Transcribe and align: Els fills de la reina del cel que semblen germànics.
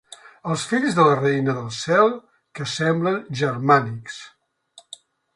Els 0.51 0.61
fills 0.69 0.95
de 0.99 1.03
la 1.07 1.17
reina 1.17 1.53
del 1.57 1.67
cel 1.79 2.15
que 2.59 2.67
semblen 2.71 3.19
germànics. 3.41 4.17